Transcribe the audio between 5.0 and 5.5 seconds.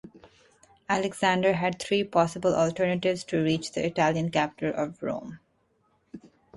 Rome.